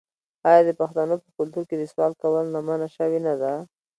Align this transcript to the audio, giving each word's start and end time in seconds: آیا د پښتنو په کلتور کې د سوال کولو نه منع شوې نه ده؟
آیا 0.49 0.61
د 0.65 0.71
پښتنو 0.79 1.15
په 1.23 1.29
کلتور 1.37 1.63
کې 1.69 1.75
د 1.77 1.83
سوال 1.91 2.11
کولو 2.21 2.51
نه 2.53 2.59
منع 2.67 2.87
شوې 2.97 3.19
نه 3.27 3.33
ده؟ 3.41 3.53